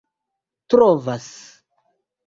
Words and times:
trovas 0.69 1.29